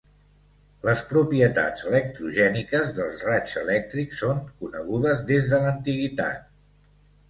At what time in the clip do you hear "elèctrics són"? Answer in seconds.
3.67-4.43